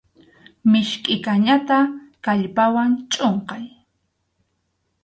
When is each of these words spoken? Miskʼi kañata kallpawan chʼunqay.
Miskʼi 0.71 1.15
kañata 1.25 1.77
kallpawan 2.25 2.91
chʼunqay. 3.11 3.63